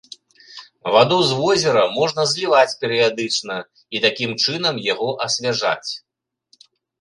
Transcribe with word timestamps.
Ваду 0.93 1.17
з 1.31 1.35
возера 1.41 1.83
можна 1.97 2.25
зліваць 2.31 2.77
перыядычна 2.85 3.55
і 3.97 4.01
такім 4.07 4.31
чынам 4.47 4.75
яго 4.87 5.09
асвяжаць. 5.27 5.91